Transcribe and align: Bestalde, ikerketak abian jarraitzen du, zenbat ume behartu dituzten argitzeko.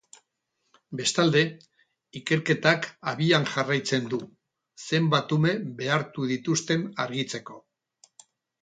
Bestalde, 1.01 1.43
ikerketak 2.21 2.89
abian 3.13 3.45
jarraitzen 3.53 4.11
du, 4.15 4.21
zenbat 4.89 5.37
ume 5.39 5.55
behartu 5.85 6.31
dituzten 6.35 6.93
argitzeko. 7.07 7.65